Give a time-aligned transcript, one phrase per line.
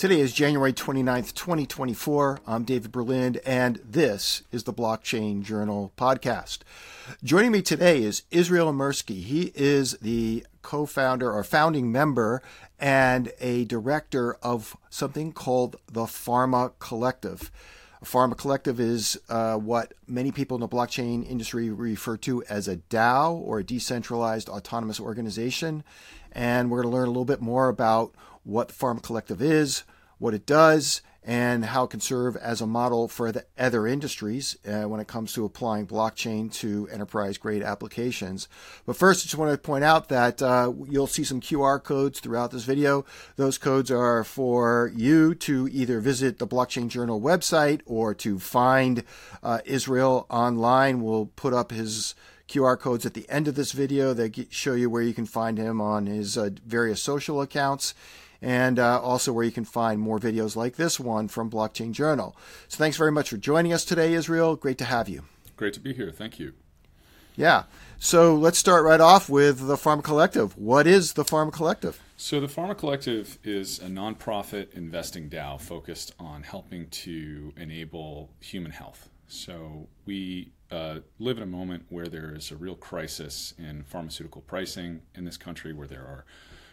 [0.00, 2.40] Today is January 29th, 2024.
[2.46, 6.60] I'm David Berlind, and this is the Blockchain Journal podcast.
[7.22, 9.22] Joining me today is Israel Mirsky.
[9.22, 12.40] He is the co founder or founding member
[12.78, 17.50] and a director of something called the Pharma Collective.
[18.02, 22.78] Pharma Collective is uh, what many people in the blockchain industry refer to as a
[22.78, 25.84] DAO or a decentralized autonomous organization.
[26.32, 28.14] And we're going to learn a little bit more about
[28.44, 29.84] what the Pharma Collective is,
[30.20, 34.56] what it does, and how it can serve as a model for the other industries
[34.66, 38.48] uh, when it comes to applying blockchain to enterprise grade applications.
[38.86, 42.20] But first, I just want to point out that uh, you'll see some QR codes
[42.20, 43.04] throughout this video.
[43.36, 49.04] Those codes are for you to either visit the Blockchain Journal website or to find
[49.42, 51.02] uh, Israel online.
[51.02, 52.14] We'll put up his
[52.48, 55.58] QR codes at the end of this video that show you where you can find
[55.58, 57.94] him on his uh, various social accounts
[58.42, 62.36] and uh, also where you can find more videos like this one from Blockchain Journal.
[62.68, 64.56] So thanks very much for joining us today, Israel.
[64.56, 65.24] Great to have you.
[65.56, 66.10] Great to be here.
[66.10, 66.54] Thank you.
[67.36, 67.64] Yeah.
[67.98, 70.56] So let's start right off with the Pharma Collective.
[70.56, 72.00] What is the Pharma Collective?
[72.16, 78.72] So the Pharma Collective is a nonprofit investing DAO focused on helping to enable human
[78.72, 79.08] health.
[79.28, 84.42] So we uh, live in a moment where there is a real crisis in pharmaceutical
[84.42, 86.24] pricing in this country, where there are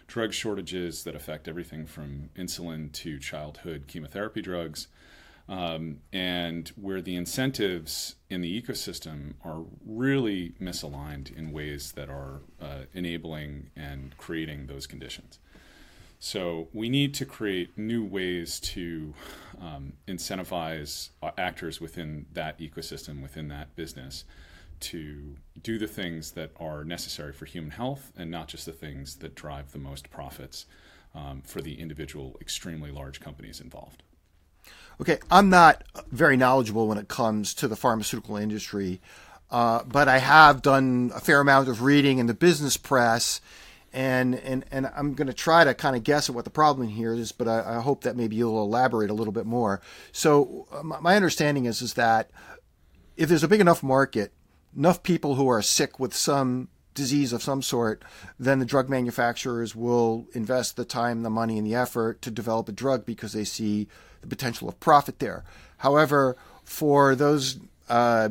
[0.07, 4.87] drug shortages that affect everything from insulin to childhood chemotherapy drugs,
[5.49, 12.41] um, and where the incentives in the ecosystem are really misaligned in ways that are
[12.61, 15.39] uh, enabling and creating those conditions.
[16.19, 19.13] So we need to create new ways to
[19.61, 24.23] um, incentivize actors within that ecosystem, within that business,
[24.79, 29.17] to do the things that are necessary for human health and not just the things
[29.17, 30.65] that drive the most profits
[31.15, 34.03] um, for the individual, extremely large companies involved.
[34.99, 38.99] Okay, I'm not very knowledgeable when it comes to the pharmaceutical industry,
[39.51, 43.39] uh, but I have done a fair amount of reading in the business press.
[43.93, 46.89] And, and, and I'm going to try to kind of guess at what the problem
[46.89, 49.81] here is, but I, I hope that maybe you'll elaborate a little bit more.
[50.11, 52.29] So, uh, my understanding is, is that
[53.15, 54.33] if there's a big enough market,
[54.75, 58.03] enough people who are sick with some disease of some sort,
[58.39, 62.67] then the drug manufacturers will invest the time, the money, and the effort to develop
[62.67, 63.87] a drug because they see
[64.21, 65.45] the potential of profit there.
[65.77, 68.29] However, for those uh,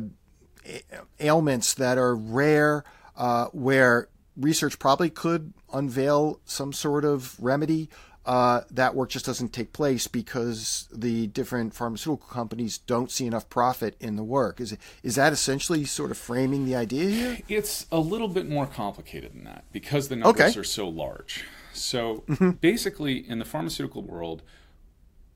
[1.19, 2.83] ailments that are rare,
[3.15, 7.89] uh, where research probably could unveil some sort of remedy,
[8.27, 13.49] uh, that work just doesn't take place because the different pharmaceutical companies don't see enough
[13.49, 14.59] profit in the work.
[14.59, 17.37] Is is that essentially sort of framing the idea here?
[17.47, 20.59] It's a little bit more complicated than that because the numbers okay.
[20.59, 21.45] are so large.
[21.71, 22.51] So mm-hmm.
[22.51, 24.41] basically, in the pharmaceutical world,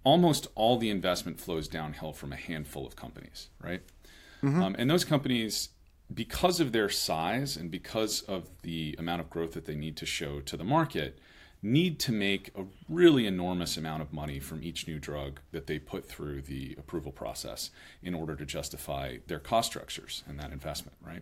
[0.03, 3.83] almost all the investment flows downhill from a handful of companies, right?
[4.43, 4.61] Mm-hmm.
[4.61, 5.69] Um, and those companies
[6.13, 10.05] because of their size and because of the amount of growth that they need to
[10.05, 11.19] show to the market,
[11.63, 15.77] need to make a really enormous amount of money from each new drug that they
[15.77, 17.69] put through the approval process
[18.01, 21.21] in order to justify their cost structures and that investment, right?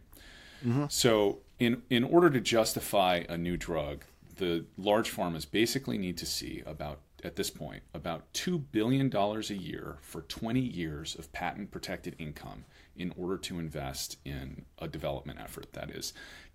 [0.65, 0.85] Mm-hmm.
[0.89, 4.05] So, in, in order to justify a new drug,
[4.37, 9.39] the large pharmas basically need to see about, at this point, about $2 billion a
[9.53, 12.63] year for 20 years of patent protected income
[12.95, 15.73] in order to invest in a development effort.
[15.73, 16.13] That is,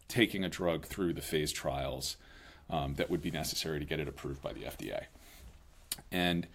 [0.08, 2.16] taking a drug through the phase trials
[2.70, 5.04] um, that would be necessary to get it approved by the FDA.
[6.10, 6.46] And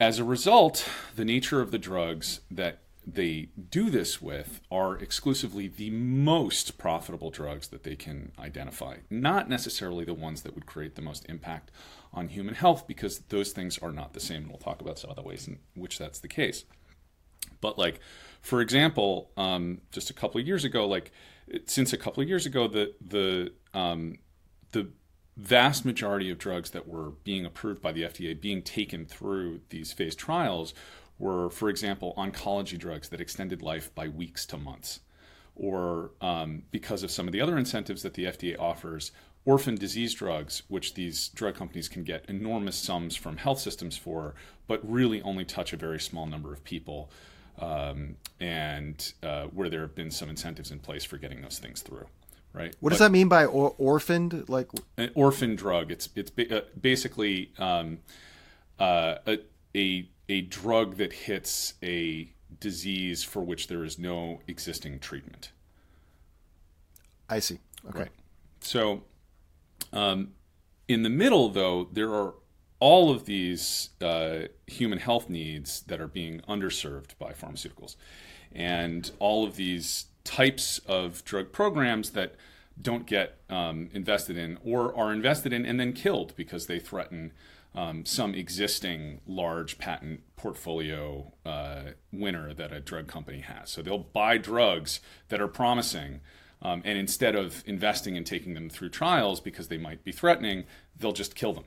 [0.00, 5.66] as a result, the nature of the drugs that they do this with are exclusively
[5.66, 10.94] the most profitable drugs that they can identify, not necessarily the ones that would create
[10.94, 11.70] the most impact
[12.12, 14.42] on human health, because those things are not the same.
[14.42, 16.64] And we'll talk about some of the ways in which that's the case.
[17.60, 18.00] But, like,
[18.40, 21.10] for example, um, just a couple of years ago, like,
[21.66, 24.18] since a couple of years ago, the the um,
[24.72, 24.88] the
[25.38, 29.92] vast majority of drugs that were being approved by the FDA being taken through these
[29.92, 30.74] phase trials
[31.18, 35.00] were, for example, oncology drugs that extended life by weeks to months.
[35.54, 39.12] Or um, because of some of the other incentives that the FDA offers,
[39.44, 44.34] orphan disease drugs, which these drug companies can get enormous sums from health systems for,
[44.66, 47.10] but really only touch a very small number of people,
[47.60, 51.80] um, and uh, where there have been some incentives in place for getting those things
[51.80, 52.06] through
[52.58, 52.74] right?
[52.80, 54.48] What does that mean by or- orphaned?
[54.48, 55.90] Like an orphan drug?
[55.90, 57.98] It's it's uh, basically um,
[58.78, 59.38] uh, a,
[59.74, 65.52] a a drug that hits a disease for which there is no existing treatment.
[67.28, 67.58] I see.
[67.88, 68.00] Okay.
[68.00, 68.10] Right.
[68.60, 69.02] So,
[69.92, 70.32] um,
[70.88, 72.34] in the middle, though, there are
[72.80, 77.96] all of these uh, human health needs that are being underserved by pharmaceuticals,
[78.52, 82.34] and all of these types of drug programs that
[82.80, 87.32] don't get um, invested in or are invested in and then killed because they threaten
[87.74, 93.70] um, some existing large patent portfolio uh, winner that a drug company has.
[93.70, 96.20] So they'll buy drugs that are promising.
[96.60, 100.64] Um, and instead of investing and taking them through trials because they might be threatening,
[100.98, 101.64] they'll just kill them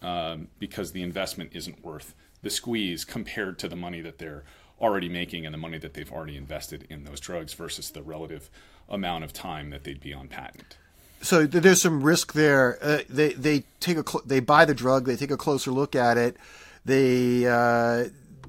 [0.00, 4.44] um, because the investment isn't worth the squeeze compared to the money that they're
[4.84, 8.50] already making and the money that they've already invested in those drugs versus the relative
[8.88, 10.76] amount of time that they'd be on patent.
[11.22, 12.78] So there's some risk there.
[12.82, 15.94] Uh, they they take a cl- they buy the drug, they take a closer look
[15.94, 16.36] at it,
[16.84, 18.08] they uh,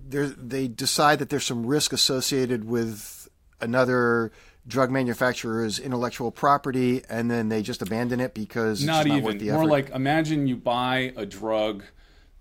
[0.10, 3.30] they decide that there's some risk associated with
[3.62, 4.34] another
[4.68, 9.54] drug manufacturer's intellectual property, and then they just abandon it because it's not, not even.
[9.54, 11.86] more like imagine you buy a drug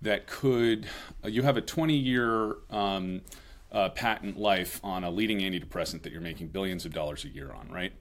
[0.01, 0.85] that could
[1.23, 3.21] uh, you have a 20 year um,
[3.75, 7.51] uh, patent life on a leading antidepressant that you're making billions of dollars a year
[7.51, 7.91] on, right?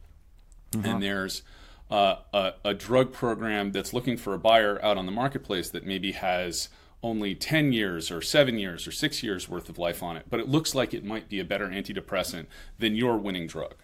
[0.71, 0.87] Mm-hmm.
[0.87, 1.43] And there's
[1.91, 5.85] uh, a, a, drug program that's looking for a buyer out on the marketplace that
[5.85, 6.69] maybe has
[7.03, 10.39] only 10 years or 7 years or 6 years worth of life on it, but
[10.39, 12.47] it looks like it might be a better antidepressant
[12.79, 13.75] than your winning drug.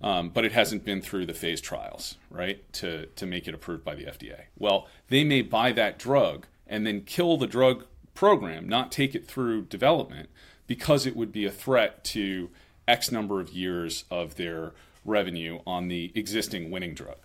[0.00, 3.84] Um, but it hasn't been through the phase trials, right, to, to make it approved
[3.84, 4.44] by the FDA.
[4.56, 9.26] Well, they may buy that drug and then kill the drug program, not take it
[9.26, 10.28] through development,
[10.66, 12.50] because it would be a threat to
[12.86, 14.72] X number of years of their
[15.04, 17.16] revenue on the existing winning drug.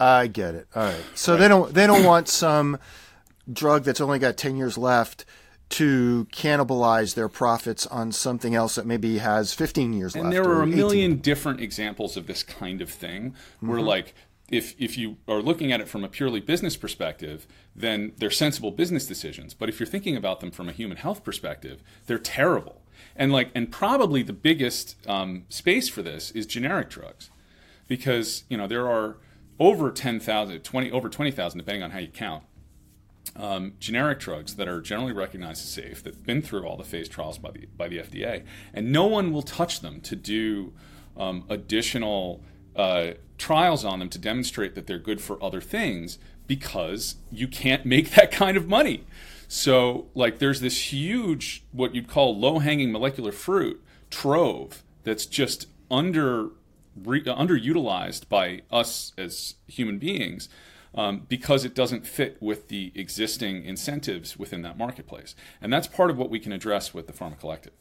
[0.00, 0.66] I get it.
[0.74, 1.04] All right.
[1.14, 1.40] So right.
[1.40, 2.78] they don't they don't want some
[3.52, 5.24] drug that's only got 10 years left
[5.70, 10.36] to cannibalize their profits on something else that maybe has 15 years and left.
[10.36, 13.88] And there are a million different examples of this kind of thing where mm-hmm.
[13.88, 14.14] like
[14.50, 18.70] if if you are looking at it from a purely business perspective, then they're sensible
[18.70, 19.54] business decisions.
[19.54, 22.82] But if you're thinking about them from a human health perspective, they're terrible.
[23.16, 27.30] And like and probably the biggest um, space for this is generic drugs,
[27.86, 29.18] because you know there are
[29.58, 32.42] over 10,000, 20, over 20,000, depending on how you count,
[33.36, 37.08] um, generic drugs that are generally recognized as safe, that've been through all the phase
[37.08, 40.72] trials by the, by the FDA, and no one will touch them to do
[41.16, 42.42] um, additional
[42.76, 47.86] uh, trials on them to demonstrate that they're good for other things because you can't
[47.86, 49.04] make that kind of money.
[49.54, 53.80] So, like, there's this huge, what you'd call low hanging molecular fruit
[54.10, 56.48] trove that's just under
[57.00, 60.48] re- underutilized by us as human beings
[60.92, 65.36] um, because it doesn't fit with the existing incentives within that marketplace.
[65.62, 67.74] And that's part of what we can address with the Pharma Collective.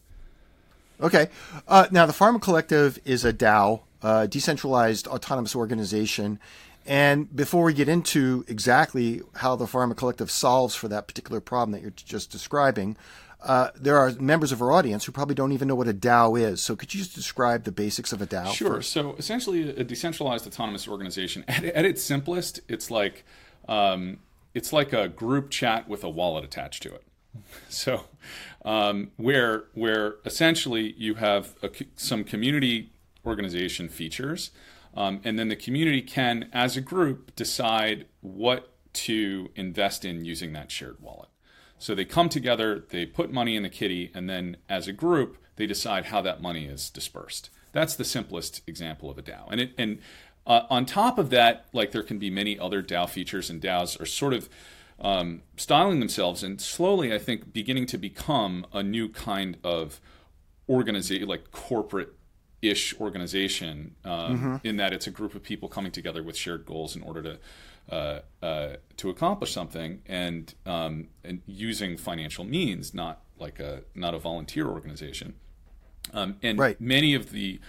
[1.02, 1.28] Okay.
[1.68, 6.40] Uh, now, the Pharma Collective is a DAO, uh, decentralized autonomous organization.
[6.86, 11.72] And before we get into exactly how the Pharma Collective solves for that particular problem
[11.72, 12.98] that you're just describing,
[13.44, 16.40] uh, there are members of our audience who probably don't even know what a DAO
[16.40, 16.62] is.
[16.62, 18.54] So, could you just describe the basics of a DAO?
[18.54, 18.76] Sure.
[18.76, 18.92] First?
[18.92, 23.26] So, essentially, a decentralized autonomous organization, at, at its simplest, it's like
[23.68, 24.20] um,
[24.54, 27.04] it's like a group chat with a wallet attached to it.
[27.68, 28.06] So,
[28.64, 32.92] um, where where essentially you have a, some community
[33.26, 34.52] organization features,
[34.96, 40.54] um, and then the community can, as a group, decide what to invest in using
[40.54, 41.30] that shared wallet.
[41.80, 45.38] So they come together, they put money in the kitty, and then as a group,
[45.56, 47.50] they decide how that money is dispersed.
[47.72, 49.48] That's the simplest example of a DAO.
[49.52, 50.00] And it, and
[50.46, 54.00] uh, on top of that, like there can be many other DAO features, and DAOs
[54.00, 54.48] are sort of
[55.00, 60.00] um, styling themselves and slowly, I think, beginning to become a new kind of
[60.70, 62.14] organization, like corporate
[62.64, 64.56] ish organization, um, mm-hmm.
[64.68, 67.40] in that it's a group of people coming together with shared goals in order to
[67.90, 74.14] uh, uh, to accomplish something and um, and using financial means, not like a not
[74.14, 75.34] a volunteer organization.
[76.14, 76.80] Um, and right.
[76.80, 77.60] many of the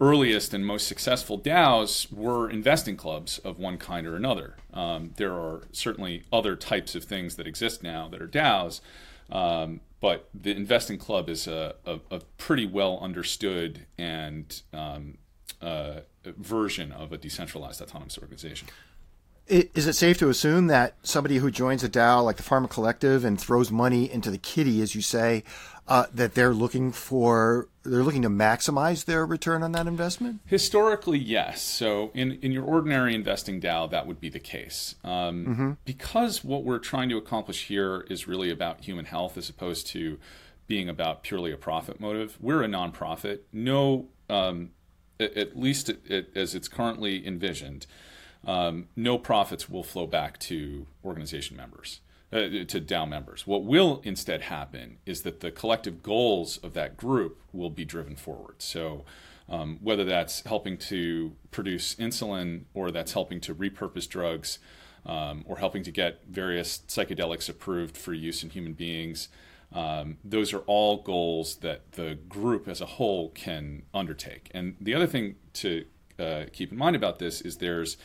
[0.00, 4.56] earliest and most successful DAOs were investing clubs of one kind or another.
[4.72, 8.80] Um, there are certainly other types of things that exist now that are DAOs,
[9.30, 15.16] um, but the investing club is a, a, a pretty well understood and um,
[15.62, 18.68] uh, version of a decentralized autonomous organization.
[19.46, 23.24] Is it safe to assume that somebody who joins a DAO like the Pharma Collective
[23.24, 25.44] and throws money into the kitty, as you say,
[25.86, 30.40] uh, that they're looking for they're looking to maximize their return on that investment?
[30.46, 31.60] Historically, yes.
[31.60, 34.94] So in in your ordinary investing DAO, that would be the case.
[35.04, 35.72] Um, mm-hmm.
[35.84, 40.18] Because what we're trying to accomplish here is really about human health as opposed to
[40.66, 42.38] being about purely a profit motive.
[42.40, 43.40] We're a nonprofit.
[43.52, 44.70] No, um,
[45.20, 47.86] at, at, least it, it, as it's currently envisioned
[48.46, 52.00] um, no profits will flow back to organization members.
[52.34, 53.46] uh, to DAO members.
[53.46, 58.16] What will instead happen is that the collective goals of that group will be driven
[58.16, 58.56] forward.
[58.58, 59.04] So,
[59.48, 64.58] um, whether that's helping to produce insulin or that's helping to repurpose drugs
[65.04, 69.28] um, or helping to get various psychedelics approved for use in human beings,
[69.72, 74.50] um, those are all goals that the group as a whole can undertake.
[74.54, 75.84] And the other thing to
[76.18, 77.96] uh, keep in mind about this is there's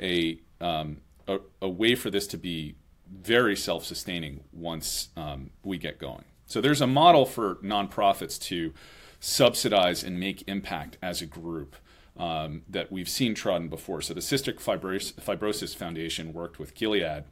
[0.00, 2.76] a, um, a, a way for this to be
[3.10, 6.24] very self sustaining once um, we get going.
[6.46, 8.72] So there's a model for nonprofits to
[9.20, 11.76] subsidize and make impact as a group
[12.16, 14.00] um, that we've seen trodden before.
[14.00, 17.24] So the Cystic Fibros- Fibrosis Foundation worked with Gilead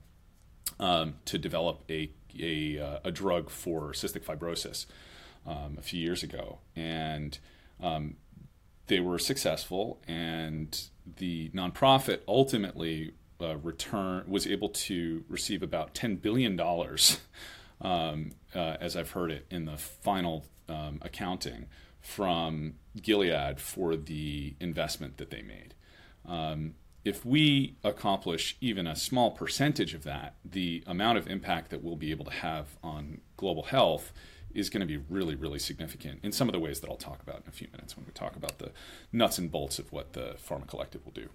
[0.78, 4.86] um, to develop a, a, uh, a, drug for cystic fibrosis
[5.46, 6.58] um, a few years ago.
[6.74, 7.38] And
[7.80, 8.16] um,
[8.86, 10.78] they were successful, and
[11.16, 17.20] the nonprofit ultimately uh, return was able to receive about ten billion dollars,
[17.80, 21.66] um, uh, as I've heard it in the final um, accounting
[22.00, 25.74] from Gilead for the investment that they made.
[26.26, 31.82] Um, if we accomplish even a small percentage of that, the amount of impact that
[31.82, 34.12] we'll be able to have on global health
[34.56, 37.22] is going to be really, really significant in some of the ways that I'll talk
[37.22, 38.70] about in a few minutes when we talk about the
[39.12, 41.28] nuts and bolts of what the Pharma Collective will do.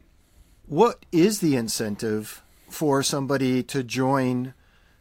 [0.66, 4.54] What is the incentive for somebody to join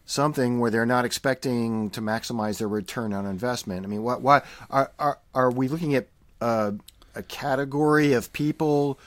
[0.04, 3.84] something where they're not expecting to maximize their return on investment?
[3.84, 6.08] I mean, what, why are, are, are we looking at
[6.40, 6.72] uh,
[7.14, 8.98] a category of people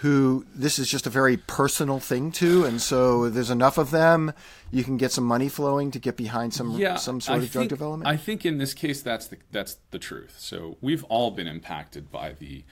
[0.00, 4.32] who this is just a very personal thing to, and so there's enough of them,
[4.70, 7.42] you can get some money flowing to get behind some yeah, some sort I of
[7.42, 8.08] think, drug development.
[8.08, 10.36] I think in this case, that's the that's the truth.
[10.38, 12.64] So we've all been impacted by the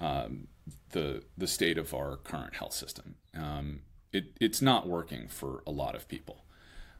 [0.00, 0.48] um,
[0.90, 3.14] the the state of our current health system.
[3.36, 6.44] Um, it, it's not working for a lot of people,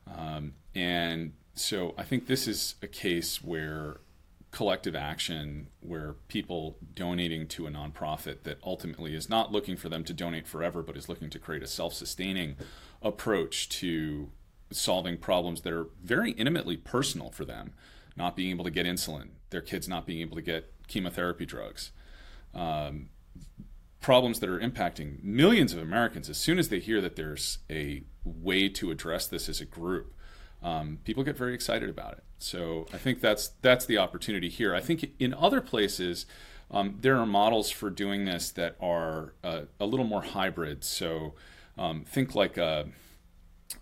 [0.06, 3.98] um, and so I think this is a case where
[4.52, 10.04] collective action where people donating to a nonprofit that ultimately is not looking for them
[10.04, 12.56] to donate forever, but is looking to create a self sustaining
[13.00, 14.30] approach to
[14.70, 17.72] solving problems that are very intimately personal for them.
[18.14, 21.92] Not being able to get insulin, their kids not being able to get chemotherapy drugs.
[22.54, 23.08] Um,
[24.02, 28.02] problems that are impacting millions of Americans as soon as they hear that there's a
[28.22, 30.12] way to address this as a group
[30.62, 32.24] um, people get very excited about it.
[32.38, 34.74] So I think that's that's the opportunity here.
[34.74, 36.26] I think in other places.
[36.74, 40.84] Um, there are models for doing this that are uh, a little more hybrid.
[40.84, 41.34] So
[41.76, 42.88] um, think like a,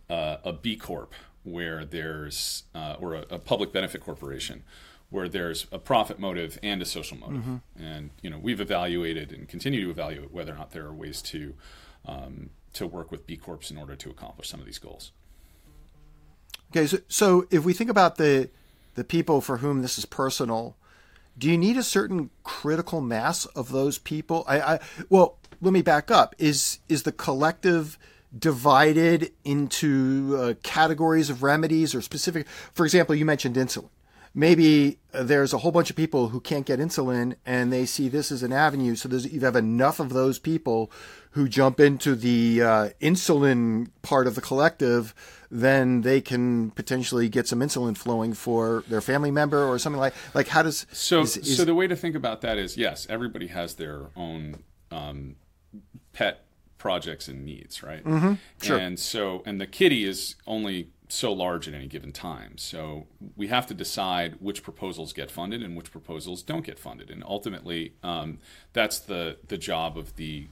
[0.08, 4.64] a, a, B Corp, where there's, uh, or a, a, public benefit corporation,
[5.08, 7.42] where there's a profit motive and a social motive.
[7.42, 7.82] Mm-hmm.
[7.82, 11.20] And you know we've evaluated and continue to evaluate whether or not there are ways
[11.22, 11.54] to
[12.06, 15.12] um, to work with B Corps in order to accomplish some of these goals.
[16.70, 18.48] Okay, so, so if we think about the
[18.94, 20.76] the people for whom this is personal,
[21.38, 24.44] do you need a certain critical mass of those people?
[24.46, 26.34] I, I well, let me back up.
[26.38, 27.98] Is is the collective
[28.36, 32.46] divided into uh, categories of remedies or specific?
[32.72, 33.88] For example, you mentioned insulin.
[34.32, 38.30] Maybe there's a whole bunch of people who can't get insulin, and they see this
[38.30, 38.94] as an avenue.
[38.94, 40.92] So you have enough of those people
[41.32, 45.14] who jump into the uh, insulin part of the collective
[45.50, 50.14] then they can potentially get some insulin flowing for their family member or something like
[50.34, 53.06] like how does so is, is, so the way to think about that is yes
[53.10, 55.36] everybody has their own um,
[56.12, 56.44] pet
[56.78, 58.34] projects and needs right mm-hmm.
[58.62, 58.78] sure.
[58.78, 63.06] and so and the kitty is only so large at any given time so
[63.36, 67.24] we have to decide which proposals get funded and which proposals don't get funded and
[67.24, 68.38] ultimately um,
[68.72, 70.46] that's the the job of the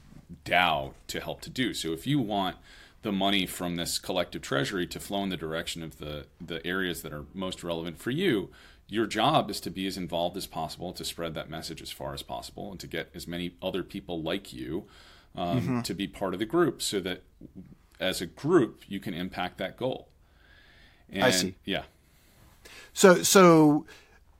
[0.45, 1.73] DAO to help to do.
[1.73, 2.57] So if you want
[3.01, 7.01] the money from this collective treasury to flow in the direction of the the areas
[7.01, 8.49] that are most relevant for you
[8.89, 12.13] your job is to be as involved as possible to spread that message as far
[12.13, 14.85] as possible and to get as many other people like you
[15.35, 15.81] um, mm-hmm.
[15.81, 17.21] to be part of the group so that
[17.99, 20.07] as a group you can impact that goal.
[21.11, 21.55] And, i see.
[21.65, 21.83] yeah.
[22.93, 23.85] So so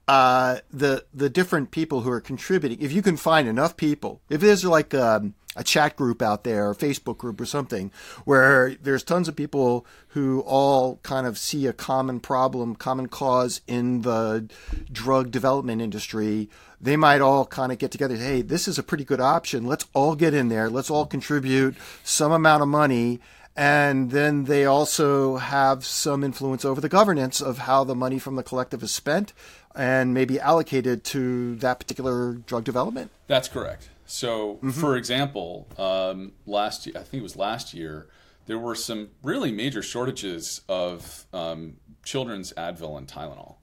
[0.08, 4.42] uh, the the different people who are contributing if you can find enough people if
[4.42, 7.92] there's like um, a chat group out there, a Facebook group or something,
[8.24, 13.60] where there's tons of people who all kind of see a common problem, common cause
[13.68, 14.50] in the
[14.90, 16.50] drug development industry.
[16.80, 18.16] They might all kind of get together.
[18.16, 19.66] Hey, this is a pretty good option.
[19.66, 20.70] Let's all get in there.
[20.70, 21.76] Let's all contribute
[22.06, 23.20] some amount of money.
[23.58, 28.38] And then they also have some influence over the governance of how the money from
[28.38, 29.34] the collective is spent
[29.76, 33.12] and maybe allocated to that particular drug development.
[33.28, 33.90] That's correct.
[34.10, 34.72] So, mm-hmm.
[34.72, 38.08] for example, um, last I think it was last year,
[38.48, 43.58] there were some really major shortages of um, children's Advil and Tylenol,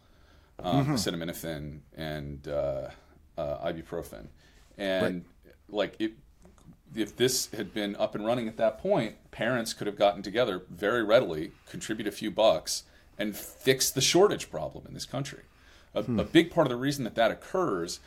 [0.61, 0.95] um, mm-hmm.
[0.95, 2.91] acetaminophen, and uh,
[3.37, 4.29] uh, ibuprofen,
[4.79, 5.55] and right.
[5.69, 6.13] like it,
[6.95, 10.63] if this had been up and running at that point, parents could have gotten together
[10.71, 12.85] very readily, contribute a few bucks,
[13.19, 15.43] and fix the shortage problem in this country.
[15.93, 16.21] A, hmm.
[16.21, 17.99] a big part of the reason that that occurs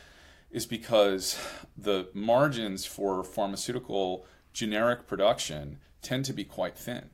[0.50, 1.38] is because
[1.76, 7.10] the margins for pharmaceutical generic production tend to be quite thin.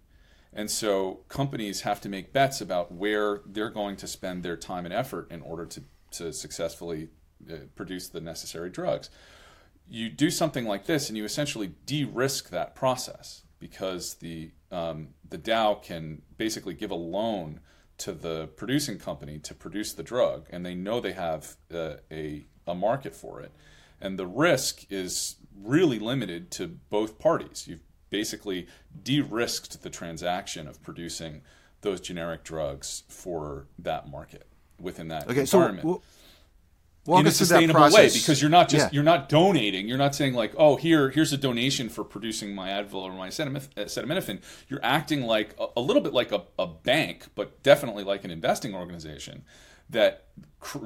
[0.52, 4.86] And so companies have to make bets about where they're going to spend their time
[4.86, 7.10] and effort in order to, to successfully
[7.50, 9.10] uh, produce the necessary drugs.
[9.88, 15.08] You do something like this and you essentially de risk that process because the, um,
[15.28, 17.60] the DAO can basically give a loan
[17.98, 22.46] to the producing company to produce the drug, and they know they have uh, a,
[22.66, 23.52] a market for it.
[24.00, 27.66] And the risk is really limited to both parties.
[27.66, 28.66] You've basically
[29.02, 31.42] de-risked the transaction of producing
[31.80, 34.46] those generic drugs for that market
[34.80, 35.82] within that okay, environment.
[35.86, 36.02] So,
[37.06, 38.90] well, in a sustainable way because you're not just yeah.
[38.92, 42.68] you're not donating you're not saying like oh here here's a donation for producing my
[42.70, 47.26] advil or my acetaminophen you're acting like a, a little bit like a, a, bank
[47.36, 49.44] but definitely like an investing organization
[49.90, 50.24] that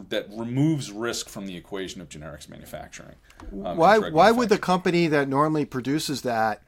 [0.09, 3.17] that removes risk from the equation of generics manufacturing
[3.65, 6.63] um, why why would the company that normally produces that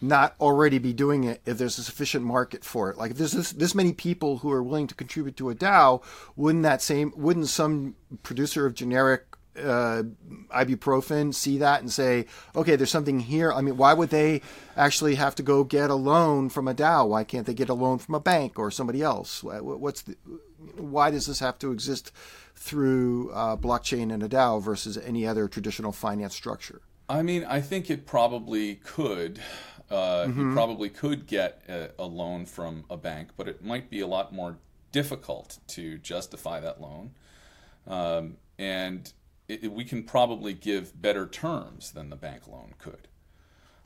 [0.00, 2.98] not already be doing it if there's a sufficient market for it.
[2.98, 6.02] Like if there's this, this many people who are willing to contribute to a DAO,
[6.36, 10.02] wouldn't that same wouldn't some producer of generic uh,
[10.50, 13.52] ibuprofen see that and say, okay, there's something here.
[13.52, 14.42] I mean, why would they
[14.76, 17.08] actually have to go get a loan from a DAO?
[17.08, 19.42] Why can't they get a loan from a bank or somebody else?
[19.42, 20.16] What's the,
[20.76, 22.12] why does this have to exist
[22.54, 26.80] through uh, blockchain and a DAO versus any other traditional finance structure?
[27.08, 29.40] I mean, I think it probably could
[29.90, 30.48] uh, mm-hmm.
[30.48, 34.06] You probably could get a, a, loan from a bank, but it might be a
[34.06, 34.58] lot more
[34.90, 37.12] difficult to justify that loan.
[37.86, 39.12] Um, and
[39.48, 43.08] it, we can probably give better terms than the bank loan could.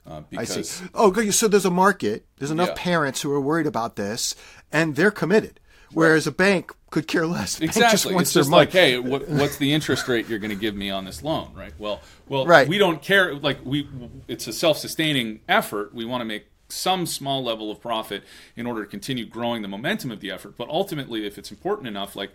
[0.06, 0.84] Uh, because, I see.
[0.94, 2.26] Oh, so there's a market.
[2.38, 2.74] There's enough yeah.
[2.76, 4.34] parents who are worried about this,
[4.72, 5.60] and they're committed.
[5.92, 6.32] Whereas right.
[6.32, 7.60] a bank could care less.
[7.60, 8.12] exactly.
[8.12, 10.88] Just it's just like, hey, what, what's the interest rate you're going to give me
[10.90, 11.72] on this loan, right?
[11.78, 12.68] Well, well, right.
[12.68, 13.34] we don't care.
[13.34, 13.88] Like we,
[14.28, 15.92] it's a self-sustaining effort.
[15.92, 18.22] We want to make some small level of profit
[18.56, 20.56] in order to continue growing the momentum of the effort.
[20.56, 22.30] But ultimately, if it's important enough, like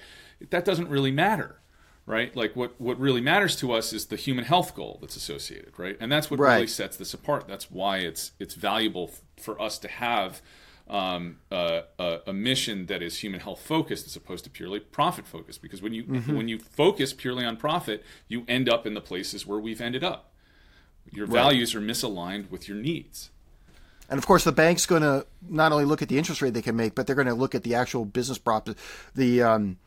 [0.50, 1.60] that doesn't really matter,
[2.06, 2.36] right?
[2.36, 5.98] Like what what really matters to us is the human health goal that's associated, right?
[6.00, 6.56] And that's what right.
[6.56, 7.48] really sets this apart.
[7.48, 10.42] That's why it's it's valuable for us to have
[10.88, 11.84] um, a,
[12.28, 15.64] a, mission that is human health focused as opposed to purely profit focused.
[15.64, 16.36] Because when you mm-hmm.
[16.36, 20.04] when you focus purely on profit, you end up in the places where we've ended
[20.04, 20.32] up.
[21.12, 21.34] Your right.
[21.34, 23.32] values are misaligned with your needs.
[24.08, 26.62] And of course, the bank's going to not only look at the interest rate they
[26.62, 28.70] can make, but they're going to look at the actual business prop,
[29.16, 29.78] the um,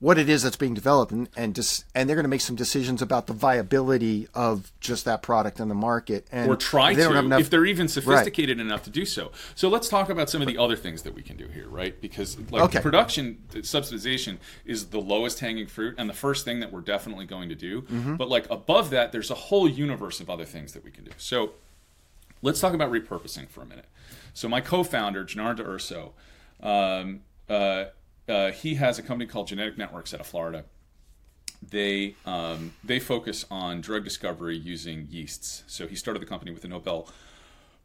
[0.00, 2.56] what it is that's being developed and and, just, and they're going to make some
[2.56, 7.02] decisions about the viability of just that product in the market and or try they
[7.02, 8.66] to enough, if they're even sophisticated right.
[8.66, 11.22] enough to do so so let's talk about some of the other things that we
[11.22, 12.80] can do here right because like okay.
[12.80, 17.48] production subsidization is the lowest hanging fruit and the first thing that we're definitely going
[17.48, 18.16] to do mm-hmm.
[18.16, 21.10] but like above that there's a whole universe of other things that we can do
[21.16, 21.52] so
[22.42, 23.86] let's talk about repurposing for a minute
[24.32, 26.12] so my co-founder Gennaro D'Urso
[26.62, 27.86] um, uh,
[28.28, 30.64] uh, he has a company called Genetic Networks out of Florida.
[31.62, 35.64] They um, they focus on drug discovery using yeasts.
[35.66, 37.08] So he started the company with a Nobel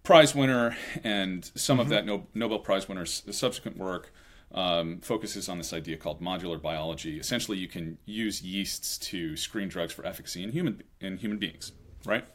[0.03, 1.81] Prize winner, and some mm-hmm.
[1.81, 4.13] of that no- Nobel Prize winner's subsequent work
[4.53, 7.17] um, focuses on this idea called modular biology.
[7.19, 11.71] Essentially, you can use yeasts to screen drugs for efficacy in human in human beings.
[12.05, 12.25] Right?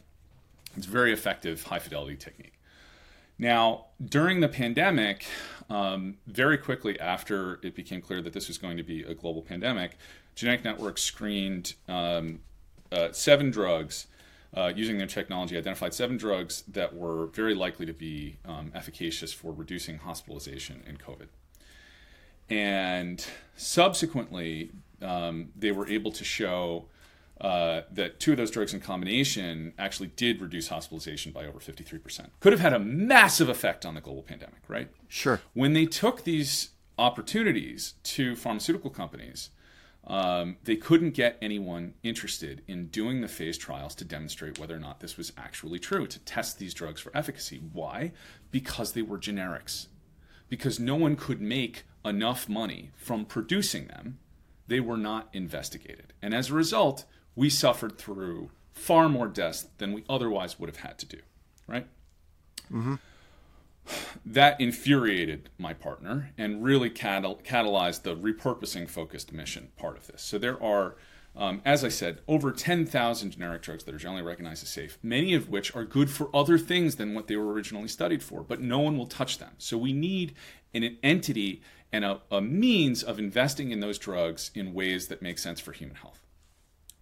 [0.76, 2.57] It's a very effective, high fidelity technique.
[3.38, 5.24] Now, during the pandemic,
[5.70, 9.42] um, very quickly after it became clear that this was going to be a global
[9.42, 9.96] pandemic,
[10.34, 12.40] Genetic Network screened um,
[12.90, 14.06] uh, seven drugs
[14.56, 19.32] uh, using their technology, identified seven drugs that were very likely to be um, efficacious
[19.32, 21.28] for reducing hospitalization in COVID.
[22.48, 23.24] And
[23.56, 24.70] subsequently,
[25.02, 26.86] um, they were able to show
[27.40, 32.30] uh, that two of those drugs in combination actually did reduce hospitalization by over 53%.
[32.40, 34.88] Could have had a massive effect on the global pandemic, right?
[35.06, 35.40] Sure.
[35.54, 39.50] When they took these opportunities to pharmaceutical companies,
[40.08, 44.80] um, they couldn't get anyone interested in doing the phase trials to demonstrate whether or
[44.80, 47.60] not this was actually true, to test these drugs for efficacy.
[47.72, 48.12] Why?
[48.50, 49.88] Because they were generics.
[50.48, 54.18] Because no one could make enough money from producing them,
[54.66, 56.14] they were not investigated.
[56.22, 57.04] And as a result,
[57.38, 61.18] we suffered through far more deaths than we otherwise would have had to do,
[61.68, 61.86] right?
[62.72, 62.96] Mm-hmm.
[64.26, 70.20] that infuriated my partner and really catal- catalyzed the repurposing focused mission part of this.
[70.20, 70.96] So there are,
[71.36, 75.32] um, as I said, over 10,000 generic drugs that are generally recognized as safe, many
[75.32, 78.60] of which are good for other things than what they were originally studied for, but
[78.60, 79.52] no one will touch them.
[79.58, 80.34] So we need
[80.74, 85.38] an entity and a, a means of investing in those drugs in ways that make
[85.38, 86.27] sense for human health.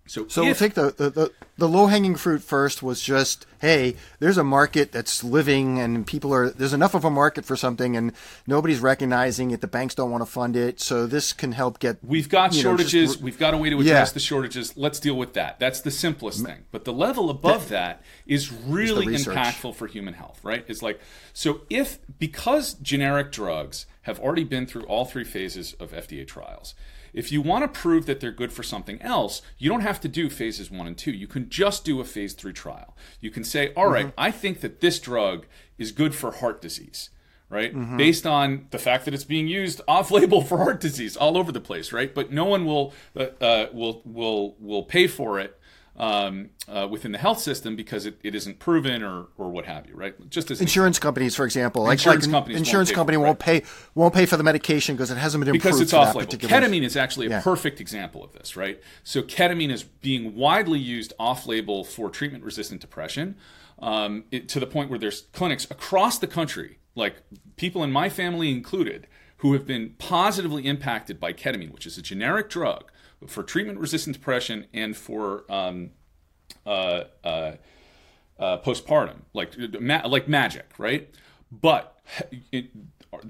[0.07, 3.45] So, so if, we'll take the, the, the, the low hanging fruit first was just,
[3.61, 7.57] hey, there's a market that's living and people are, there's enough of a market for
[7.57, 8.13] something and
[8.47, 9.61] nobody's recognizing it.
[9.61, 10.81] The banks don't want to fund it.
[10.81, 11.99] So this can help get.
[12.05, 12.95] We've got shortages.
[12.95, 14.15] Know, just, we've got a way to address yeah.
[14.15, 14.77] the shortages.
[14.77, 15.59] Let's deal with that.
[15.59, 16.65] That's the simplest thing.
[16.71, 20.65] But the level above that, that is really impactful for human health, right?
[20.69, 21.01] It's like,
[21.33, 26.75] so if, because generic drugs have already been through all three phases of FDA trials,
[27.17, 30.09] if you want to prove that they're good for something else, you don't have to
[30.09, 31.11] do phases one and two.
[31.11, 32.97] You can just do a phase three trial.
[33.21, 34.21] You can say, all right, mm-hmm.
[34.21, 35.47] I think that this drug
[35.79, 37.11] is good for heart disease
[37.49, 37.73] right?
[37.73, 37.97] Mm-hmm.
[37.97, 41.61] Based on the fact that it's being used off-label for heart disease all over the
[41.61, 42.13] place, right?
[42.13, 45.57] But no one will uh, uh will will will pay for it
[45.99, 49.87] um, uh, within the health system because it, it isn't proven or, or what have
[49.87, 50.15] you, right?
[50.29, 53.63] Just as insurance companies, for example, like insurance like companies insurance won't company won't pay
[53.95, 56.33] won't pay for the medication because it hasn't been because it's off label.
[56.33, 57.41] Ketamine is actually a yeah.
[57.41, 58.81] perfect example of this, right?
[59.05, 63.37] So ketamine is being widely used off label for treatment resistant depression.
[63.79, 67.17] Um, it, to the point where there's clinics across the country, like
[67.57, 69.07] people in my family included,
[69.39, 72.91] who have been positively impacted by ketamine, which is a generic drug
[73.27, 75.91] for treatment resistant depression and for um,
[76.67, 77.53] uh, uh,
[78.39, 81.09] uh, postpartum, like ma- like magic, right?
[81.51, 81.99] But
[82.53, 82.71] it,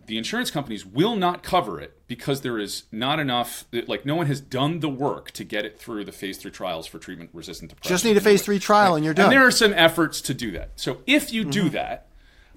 [0.06, 3.66] the insurance companies will not cover it because there is not enough.
[3.86, 6.86] Like no one has done the work to get it through the phase three trials
[6.86, 7.94] for treatment resistant depression.
[7.94, 8.96] Just need a phase three trial right?
[8.96, 9.26] and you're done.
[9.26, 10.72] And there are some efforts to do that.
[10.76, 11.74] So if you do mm-hmm.
[11.74, 12.05] that,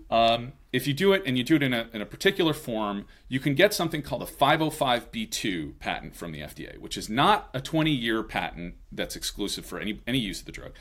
[0.09, 3.05] um, if you do it and you do it in a, in a particular form,
[3.27, 7.61] you can get something called a 505b2 patent from the FDA, which is not a
[7.61, 10.71] 20 year patent that's exclusive for any, any use of the drug.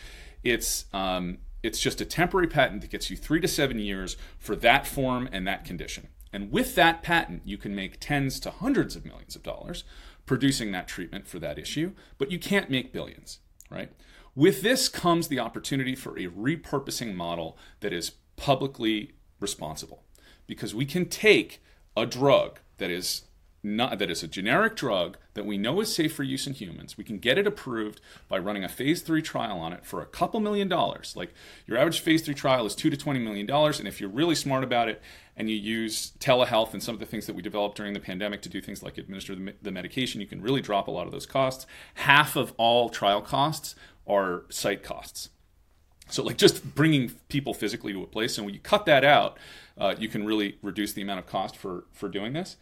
[0.43, 4.57] It's, um, it's just a temporary patent that gets you three to seven years for
[4.57, 6.09] that form and that condition.
[6.33, 9.85] And with that patent, you can make tens to hundreds of millions of dollars
[10.27, 13.39] producing that treatment for that issue, but you can't make billions,
[13.71, 13.91] right?
[14.35, 20.03] With this comes the opportunity for a repurposing model that is publicly responsible
[20.47, 21.63] because we can take
[21.97, 23.23] a drug that is
[23.63, 26.97] not that is a generic drug that we know is safe for use in humans.
[26.97, 30.07] We can get it approved by running a phase three trial on it for a
[30.07, 31.15] couple million dollars.
[31.17, 31.35] Like
[31.67, 34.37] your average phase three trial is two to twenty million dollars, and if you're really
[34.37, 35.03] smart about it
[35.37, 38.43] and you use telehealth and some of the things that we developed during the pandemic
[38.43, 41.13] to do things like administer the, the medication, you can really drop a lot of
[41.13, 41.67] those costs.
[41.95, 43.75] Half of all trial costs
[44.07, 45.31] are site costs.
[46.11, 49.39] So, like just bringing people physically to a place, and when you cut that out,
[49.77, 52.57] uh, you can really reduce the amount of cost for for doing this.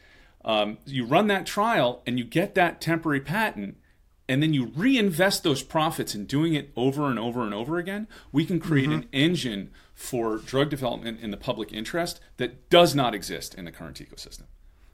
[0.45, 3.77] Um, you run that trial, and you get that temporary patent,
[4.29, 8.07] and then you reinvest those profits in doing it over and over and over again.
[8.33, 9.01] We can create mm-hmm.
[9.03, 13.73] an engine for drug development in the public interest that does not exist in the
[13.73, 14.45] current ecosystem.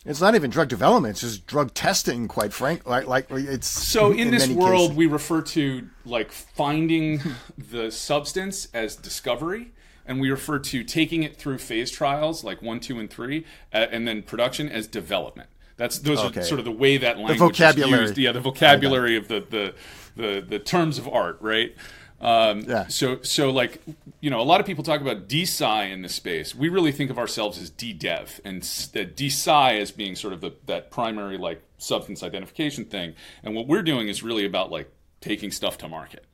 [0.04, 2.26] It's not even drug development; it's just drug testing.
[2.26, 4.10] Quite frank, like like it's so.
[4.10, 4.96] In, in this world, cases.
[4.96, 7.20] we refer to like finding
[7.56, 9.70] the substance as discovery,
[10.04, 13.86] and we refer to taking it through phase trials, like one, two, and three, uh,
[13.90, 15.48] and then production as development.
[15.76, 16.40] That's those okay.
[16.40, 18.04] are sort of the way that language the vocabulary.
[18.04, 18.18] is used.
[18.18, 19.74] Yeah, the vocabulary of the, the
[20.16, 21.74] the the terms of art, right?
[22.22, 22.86] Um, yeah.
[22.86, 23.82] So, so like,
[24.20, 26.54] you know, a lot of people talk about DeSci in this space.
[26.54, 30.92] We really think of ourselves as DDev and DeSci as being sort of the, that
[30.92, 33.14] primary like substance identification thing.
[33.42, 36.24] And what we're doing is really about like taking stuff to market.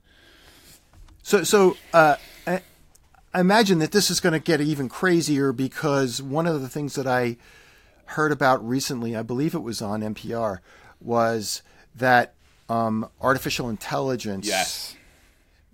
[1.22, 2.61] So, so uh, I,
[3.33, 6.96] I imagine that this is going to get even crazier because one of the things
[6.96, 7.38] that I
[8.05, 10.59] heard about recently, I believe it was on NPR,
[11.01, 11.62] was
[11.94, 12.35] that
[12.68, 14.46] um, artificial intelligence.
[14.46, 14.94] Yes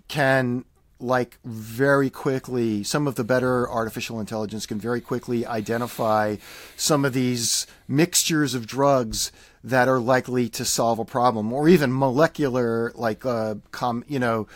[0.08, 0.64] can
[1.00, 6.36] like very quickly some of the better artificial intelligence can very quickly identify
[6.76, 11.96] some of these mixtures of drugs that are likely to solve a problem or even
[11.96, 14.46] molecular like uh com you know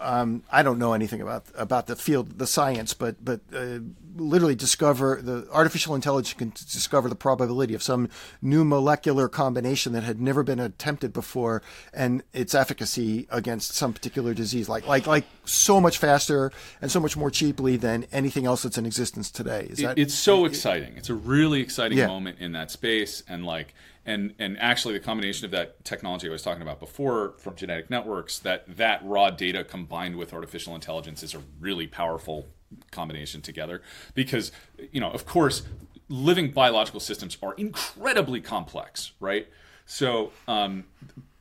[0.00, 3.80] um, I don't know anything about about the field, the science, but but uh,
[4.16, 8.08] literally discover the artificial intelligence can discover the probability of some
[8.40, 14.32] new molecular combination that had never been attempted before, and its efficacy against some particular
[14.32, 18.62] disease, like like like so much faster and so much more cheaply than anything else
[18.62, 19.66] that's in existence today.
[19.70, 20.96] Is that, it's so it, exciting.
[20.96, 22.06] It's a really exciting yeah.
[22.06, 23.74] moment in that space, and like
[24.06, 27.90] and and actually the combination of that technology I was talking about before from genetic
[27.90, 32.48] networks that that raw data combined with artificial intelligence is a really powerful
[32.90, 33.82] combination together.
[34.14, 34.52] Because
[34.92, 35.62] you know of course
[36.08, 39.48] living biological systems are incredibly complex right?
[39.86, 40.84] So um,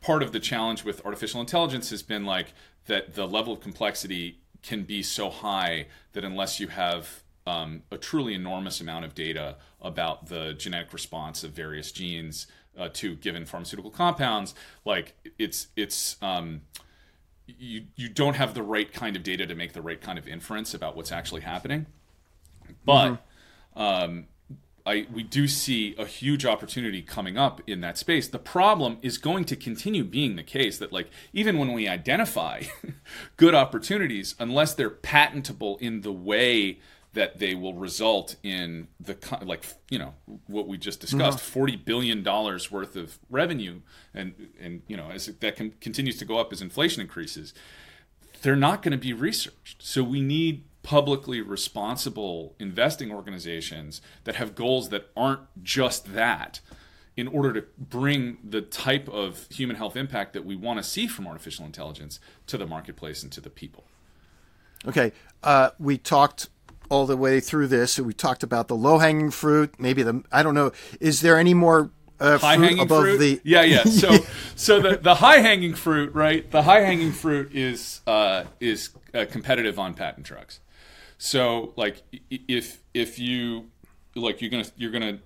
[0.01, 2.53] part of the challenge with artificial intelligence has been like
[2.87, 7.97] that the level of complexity can be so high that unless you have um, a
[7.97, 12.45] truly enormous amount of data about the genetic response of various genes
[12.77, 14.53] uh, to given pharmaceutical compounds,
[14.85, 16.61] like it's it's um,
[17.47, 20.27] you you don't have the right kind of data to make the right kind of
[20.27, 21.87] inference about what's actually happening.
[22.85, 23.13] But
[23.75, 23.81] mm-hmm.
[23.81, 24.27] um,
[24.85, 28.27] I, we do see a huge opportunity coming up in that space.
[28.27, 32.63] The problem is going to continue being the case that, like, even when we identify
[33.37, 36.79] good opportunities, unless they're patentable in the way
[37.13, 40.13] that they will result in the like you know
[40.47, 41.59] what we just discussed mm-hmm.
[41.59, 43.81] 40 billion dollars worth of revenue
[44.13, 47.53] and and you know as that can, continues to go up as inflation increases
[48.41, 54.55] they're not going to be researched so we need publicly responsible investing organizations that have
[54.55, 56.61] goals that aren't just that
[57.17, 61.05] in order to bring the type of human health impact that we want to see
[61.05, 63.83] from artificial intelligence to the marketplace and to the people
[64.87, 65.11] okay
[65.43, 66.49] uh, we talked
[66.89, 67.99] all the way through this.
[67.99, 69.79] We talked about the low hanging fruit.
[69.79, 70.71] Maybe the I don't know.
[70.99, 73.17] Is there any more uh, high hanging above fruit?
[73.17, 73.41] the?
[73.43, 73.83] Yeah, yeah.
[73.85, 74.17] So
[74.55, 76.49] so the the high hanging fruit, right?
[76.49, 80.59] The high hanging fruit is uh, is uh, competitive on patent drugs.
[81.17, 83.69] So like if if you
[84.15, 85.19] like you're gonna you're gonna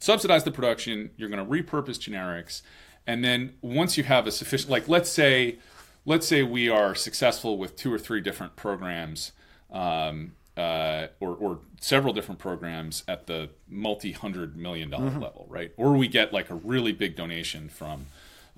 [0.00, 2.62] subsidize the production, you're gonna repurpose generics,
[3.06, 5.58] and then once you have a sufficient like let's say
[6.04, 9.32] let's say we are successful with two or three different programs
[9.70, 15.22] um, uh, or, or, several different programs at the multi hundred million dollar mm-hmm.
[15.22, 15.72] level, right?
[15.76, 18.06] Or we get like a really big donation from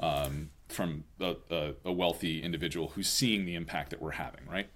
[0.01, 4.69] um, from a, a, a, wealthy individual who's seeing the impact that we're having, right?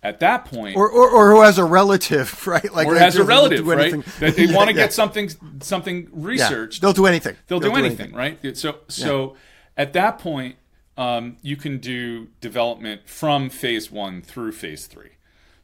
[0.00, 2.72] At that point, or, or, or who has a relative, right?
[2.72, 4.04] Like or has a relative, right?
[4.20, 4.82] That they want to yeah.
[4.84, 5.28] get something
[5.60, 6.78] something researched.
[6.78, 6.86] Yeah.
[6.86, 7.36] They'll do anything.
[7.48, 8.56] They'll, They'll do, do, anything, anything, right?
[8.56, 9.82] So so yeah.
[9.82, 10.54] at that point,
[10.96, 15.10] um, you can do development from phase one through phase three.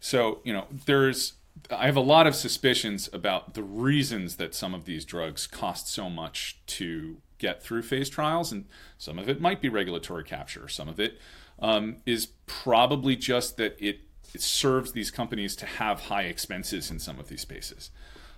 [0.06, 1.32] So, you know, there's
[1.68, 5.88] I have a lot of suspicions about the reasons that some of these drugs cost
[5.88, 8.66] so much to get through phase trials, and
[8.98, 10.68] some of it might be regulatory capture.
[10.68, 11.18] Some of it
[11.58, 17.00] um, is probably just that it, it, serves these companies to have high expenses in
[17.00, 17.90] some of these spaces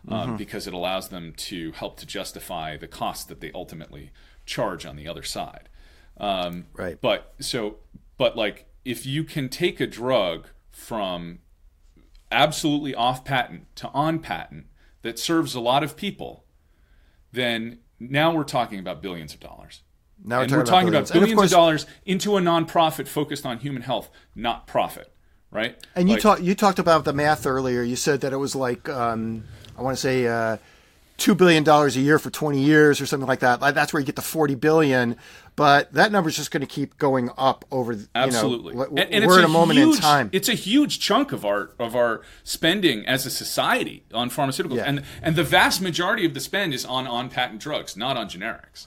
[0.09, 0.37] um, mm-hmm.
[0.37, 4.11] because it allows them to help to justify the cost that they ultimately
[4.47, 5.69] charge on the other side.
[6.17, 6.99] Um, right.
[6.99, 7.77] But so,
[8.17, 11.41] but like if you can take a drug from
[12.31, 14.67] absolutely off patent to on patent
[15.03, 16.45] that serves a lot of people,
[17.33, 19.83] then now we're talking about billions of dollars.
[20.25, 23.07] Now and we're talking, about billions, about billions of, course, of, dollars into a nonprofit
[23.07, 25.13] focused on human health, not profit,
[25.51, 25.77] right?
[25.95, 27.83] And like, you talked you talked about the math earlier.
[27.83, 29.45] You said that it was like um,
[29.77, 30.57] I want to say uh,
[31.19, 33.61] two billion dollars a year for twenty years or something like that.
[33.61, 35.17] That's where you get the forty billion
[35.59, 37.93] but that number is just going to keep going up over.
[37.93, 40.31] You Absolutely, know, and, and we're at a, a moment huge, in time.
[40.33, 44.85] It's a huge chunk of our of our spending as a society on pharmaceuticals, yeah.
[44.85, 48.29] and and the vast majority of the spend is on on patent drugs, not on
[48.29, 48.87] generics.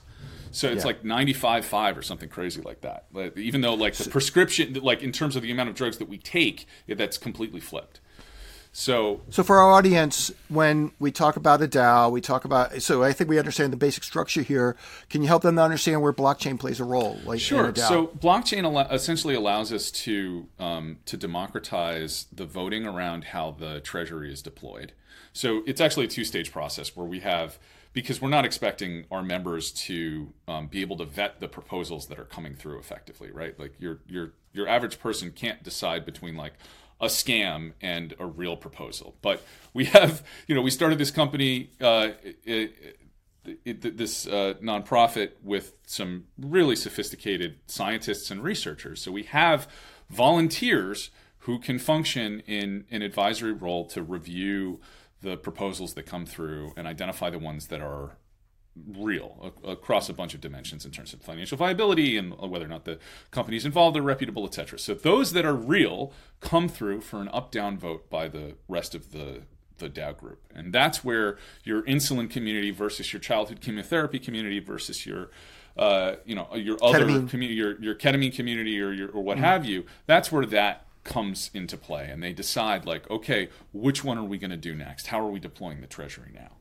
[0.50, 0.88] So it's yeah.
[0.88, 3.06] like 95 5 or something crazy like that.
[3.36, 6.16] Even though like the prescription like in terms of the amount of drugs that we
[6.16, 8.00] take, that's completely flipped.
[8.74, 12.80] So, so for our audience, when we talk about a DAO, we talk about.
[12.80, 14.76] So I think we understand the basic structure here.
[15.10, 17.20] Can you help them to understand where blockchain plays a role?
[17.26, 17.74] Like sure.
[17.74, 23.80] So blockchain al- essentially allows us to um, to democratize the voting around how the
[23.80, 24.92] treasury is deployed.
[25.34, 27.58] So it's actually a two stage process where we have
[27.92, 32.18] because we're not expecting our members to um, be able to vet the proposals that
[32.18, 33.58] are coming through effectively, right?
[33.58, 36.54] Like your your your average person can't decide between like
[37.02, 39.16] a scam and a real proposal.
[39.20, 39.42] But
[39.74, 42.10] we have, you know, we started this company, uh,
[42.44, 42.96] it,
[43.64, 49.02] it, this uh, nonprofit with some really sophisticated scientists and researchers.
[49.02, 49.66] So we have
[50.08, 54.80] volunteers who can function in an advisory role to review
[55.22, 58.16] the proposals that come through and identify the ones that are
[58.96, 62.84] real across a bunch of dimensions in terms of financial viability and whether or not
[62.84, 62.98] the
[63.30, 64.78] companies involved are reputable, etc.
[64.78, 69.12] So those that are real come through for an up-down vote by the rest of
[69.12, 69.42] the
[69.78, 75.04] the DAO group, and that's where your insulin community versus your childhood chemotherapy community versus
[75.04, 75.30] your
[75.76, 79.44] uh, you know your other community, your your ketamine community or your or what mm-hmm.
[79.44, 79.84] have you.
[80.06, 84.38] That's where that comes into play, and they decide like, okay, which one are we
[84.38, 85.08] going to do next?
[85.08, 86.52] How are we deploying the treasury now?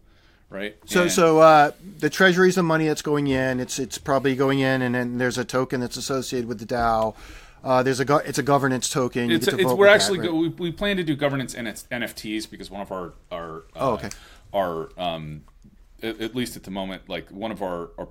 [0.52, 0.76] Right?
[0.86, 3.60] So, and so uh, the treasury is the money that's going in.
[3.60, 7.16] It's it's probably going in, and then there's a token that's associated with the DAO.
[7.64, 9.32] Uh, there's a go- it's a governance token.
[9.32, 10.38] It's, a, it's we're actually that, right?
[10.38, 13.80] we, we plan to do governance and it's NFTs because one of our our uh,
[13.80, 14.10] oh, okay.
[14.54, 15.44] our um,
[16.04, 18.08] at, at, least at the moment like one of our our,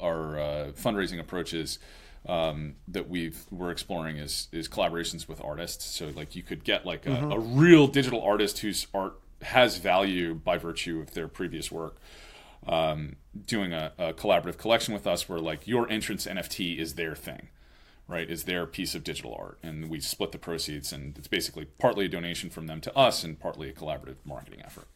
[0.00, 1.78] our uh, fundraising approaches
[2.26, 5.84] um, that we've we're exploring is is collaborations with artists.
[5.84, 7.32] So like you could get like a, mm-hmm.
[7.32, 11.96] a real digital artist whose art has value by virtue of their previous work.
[12.66, 17.14] Um, doing a, a, collaborative collection with us where like your entrance NFT is their
[17.14, 17.48] thing,
[18.08, 18.28] right?
[18.28, 22.06] Is their piece of digital art, and we split the proceeds, and it's basically partly
[22.06, 24.88] a donation from them to us, and partly a collaborative marketing effort.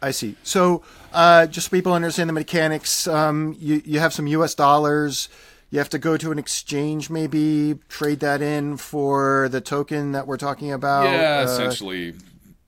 [0.00, 0.36] I see.
[0.42, 0.82] So,
[1.12, 4.54] uh, just so people understand the mechanics, um, you you have some U.S.
[4.54, 5.28] dollars
[5.70, 10.26] you have to go to an exchange, maybe trade that in for the token that
[10.26, 11.04] we're talking about.
[11.04, 12.14] Yeah, uh, essentially.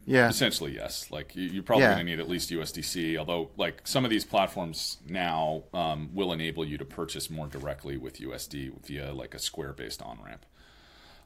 [0.04, 1.10] Yeah, essentially yes.
[1.10, 1.94] Like you, are probably yeah.
[1.94, 3.16] going to need at least USDC.
[3.16, 7.96] Although, like some of these platforms now um, will enable you to purchase more directly
[7.96, 10.44] with USD via like a Square based on ramp.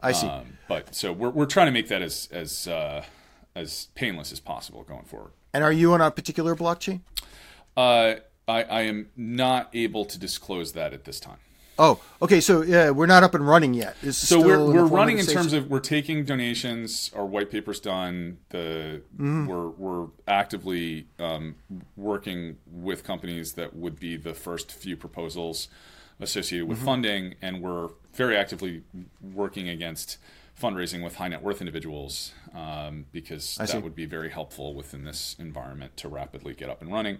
[0.02, 0.26] I see.
[0.26, 3.04] Um, but so we're we're trying to make that as as uh,
[3.54, 5.32] as painless as possible going forward.
[5.54, 7.00] And are you on a particular blockchain?
[7.76, 11.38] Uh, I, I am not able to disclose that at this time.
[11.78, 12.40] Oh, okay.
[12.40, 13.96] So yeah, we're not up and running yet.
[14.12, 17.10] so we're we're running in terms of we're taking donations.
[17.14, 18.38] Our white paper's done.
[18.48, 19.46] The mm-hmm.
[19.46, 21.56] we're we're actively um,
[21.96, 25.68] working with companies that would be the first few proposals
[26.18, 26.86] associated with mm-hmm.
[26.86, 28.82] funding, and we're very actively
[29.20, 30.18] working against
[30.60, 33.78] fundraising with high net worth individuals um, because I that see.
[33.78, 37.18] would be very helpful within this environment to rapidly get up and running.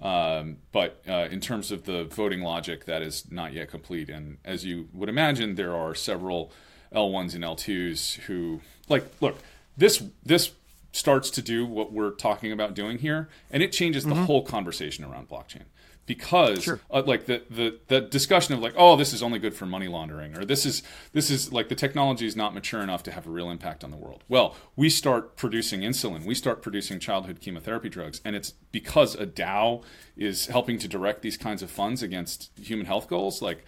[0.00, 4.10] Um, but uh, in terms of the voting logic, that is not yet complete.
[4.10, 6.52] And as you would imagine, there are several
[6.94, 9.38] L1s and L2s who, like, look,
[9.76, 10.52] this this
[10.92, 14.24] starts to do what we're talking about doing here, and it changes the mm-hmm.
[14.24, 15.64] whole conversation around blockchain
[16.06, 16.80] because sure.
[16.90, 19.88] uh, like the, the the discussion of like oh this is only good for money
[19.88, 23.26] laundering or this is this is like the technology is not mature enough to have
[23.26, 24.22] a real impact on the world.
[24.28, 26.24] Well we start producing insulin.
[26.24, 29.82] We start producing childhood chemotherapy drugs and it's because a DAO
[30.16, 33.64] is helping to direct these kinds of funds against human health goals like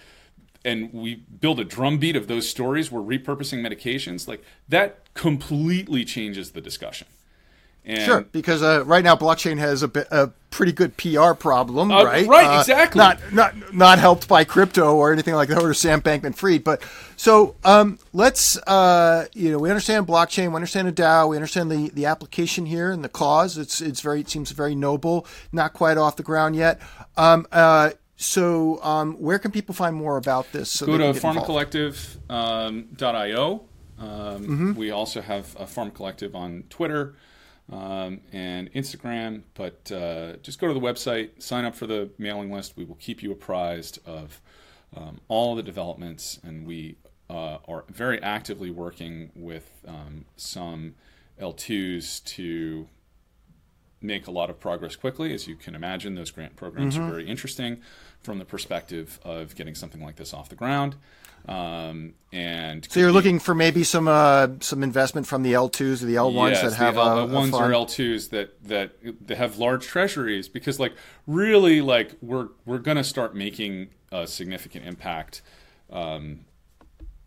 [0.65, 2.91] and we build a drumbeat of those stories.
[2.91, 4.27] We're repurposing medications.
[4.27, 7.07] Like that completely changes the discussion
[7.89, 11.91] and sure, because uh, right now blockchain has a, bit, a pretty good PR problem,
[11.91, 12.27] uh, right?
[12.27, 12.99] Right, uh, exactly.
[12.99, 16.65] Not not not helped by crypto or anything like that, or Sam Bankman-Fried.
[16.65, 16.83] But
[17.17, 21.71] so um, let's uh, you know we understand blockchain, we understand a DAO, we understand
[21.71, 23.57] the the application here and the cause.
[23.57, 26.83] It's it's very it seems very noble, not quite off the ground yet.
[27.17, 30.71] Um, uh, so um, where can people find more about this?
[30.71, 33.65] So Go to pharmacollective.io.
[33.99, 34.75] Um, um, mm-hmm.
[34.75, 37.17] We also have a Pharma Collective on Twitter
[37.73, 39.43] um, and Instagram.
[39.55, 42.77] But uh, just go to the website, sign up for the mailing list.
[42.77, 44.41] We will keep you apprised of
[44.97, 46.97] um, all the developments, and we
[47.31, 50.95] uh, are very actively working with um, some
[51.41, 52.89] L2s to
[54.01, 55.35] make a lot of progress quickly.
[55.35, 57.05] As you can imagine, those grant programs mm-hmm.
[57.05, 57.81] are very interesting
[58.21, 60.97] from the perspective of getting something like this off the ground.
[61.47, 66.03] Um, and so you're be, looking for maybe some uh, some investment from the L2s
[66.03, 68.93] or the L1s yes, that have the L, ones or L2s that that
[69.27, 70.93] that have large treasuries because like
[71.27, 75.41] really like we're we're going to start making a significant impact.
[75.91, 76.41] Um,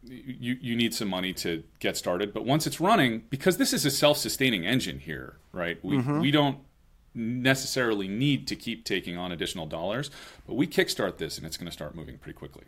[0.04, 3.86] you you need some money to get started, but once it's running, because this is
[3.86, 5.84] a self-sustaining engine here, right?
[5.84, 6.20] We mm-hmm.
[6.20, 6.60] we don't
[7.14, 10.10] necessarily need to keep taking on additional dollars,
[10.48, 12.64] but we kickstart this and it's going to start moving pretty quickly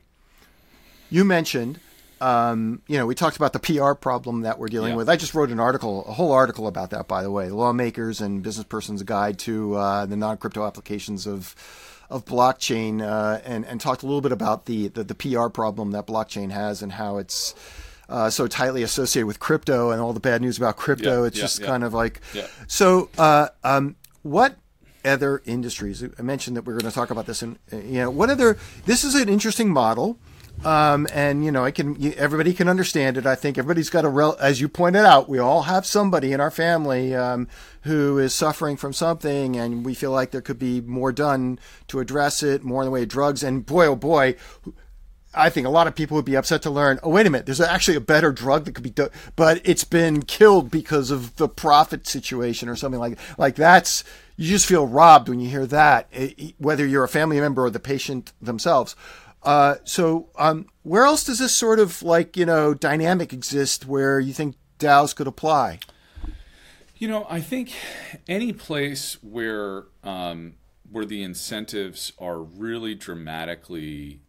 [1.13, 1.80] you mentioned,
[2.22, 4.98] um, you know, we talked about the PR problem that we're dealing yeah.
[4.98, 5.10] with.
[5.10, 8.19] I just wrote an article, a whole article about that, by the way, the lawmakers
[8.19, 11.54] and business person's guide to uh, the non-crypto applications of
[12.13, 15.91] of blockchain, uh, and and talked a little bit about the, the, the PR problem
[15.91, 17.56] that blockchain has and how it's.
[18.10, 21.21] Uh, so tightly associated with crypto and all the bad news about crypto.
[21.21, 22.19] Yeah, it's yeah, just kind of like
[22.67, 23.10] so.
[23.17, 24.58] Uh, um, what
[25.06, 26.04] other industries?
[26.04, 28.58] I mentioned that we are going to talk about this, and you know, what other?
[28.86, 30.19] This is an interesting model.
[30.65, 33.26] Um, and you know, I can everybody can understand it.
[33.26, 36.40] I think everybody's got a rel- as you pointed out, we all have somebody in
[36.40, 37.48] our family um,
[37.81, 42.00] who is suffering from something, and we feel like there could be more done to
[42.00, 43.44] address it, more in the way of drugs.
[43.44, 44.35] And boy, oh boy,
[45.35, 47.46] I think a lot of people would be upset to learn, oh, wait a minute,
[47.46, 51.35] there's actually a better drug that could be done, but it's been killed because of
[51.37, 53.40] the profit situation or something like that.
[53.40, 54.04] like that's
[54.35, 56.08] you just feel robbed when you hear that,
[56.58, 58.96] whether you're a family member or the patient themselves.
[59.44, 64.19] Uh, so, um, where else does this sort of like you know dynamic exist where
[64.19, 65.79] you think DAOs could apply?
[66.98, 67.73] You know, I think
[68.27, 70.56] any place where um,
[70.89, 74.21] where the incentives are really dramatically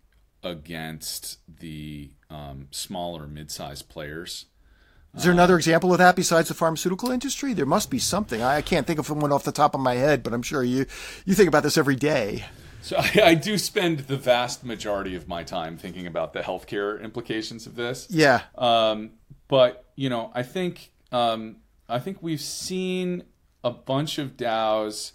[0.43, 4.47] against the um, smaller mid-sized players.
[5.17, 7.55] Is there another example of that besides the pharmaceutical industry?
[7.55, 8.43] There must be something.
[8.43, 10.87] I can't think of one off the top of my head, but I'm sure you
[11.25, 12.45] you think about this every day.
[12.85, 17.03] So I, I, do spend the vast majority of my time thinking about the healthcare
[17.03, 18.07] implications of this.
[18.11, 18.43] Yeah.
[18.59, 19.13] Um,
[19.49, 21.57] but you know, I think um,
[21.89, 23.25] I think we've seen
[23.63, 25.13] a bunch of DAOs.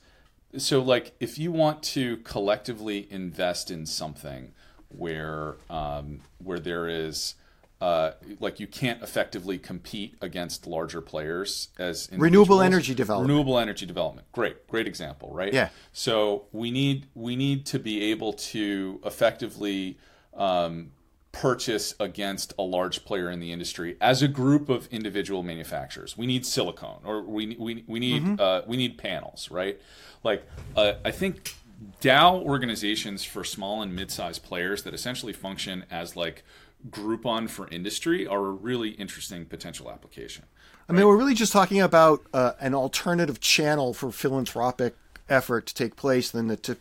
[0.57, 4.53] So, like, if you want to collectively invest in something
[4.87, 7.35] where um, where there is
[7.81, 13.29] uh, like you can't effectively compete against larger players as renewable energy development.
[13.29, 15.53] Renewable energy development, great, great example, right?
[15.53, 15.69] Yeah.
[15.93, 19.97] So we need we need to be able to effectively
[20.33, 20.91] um,
[21.31, 26.17] purchase against a large player in the industry as a group of individual manufacturers.
[26.17, 28.41] We need silicone, or we we we need mm-hmm.
[28.41, 29.79] uh, we need panels, right?
[30.21, 31.55] Like uh, I think
[32.01, 36.43] DAO organizations for small and mid-sized players that essentially function as like
[36.89, 40.45] Groupon for industry are a really interesting potential application.
[40.87, 40.95] Right?
[40.95, 44.95] I mean, we're really just talking about uh, an alternative channel for philanthropic
[45.29, 46.77] effort to take place than the to,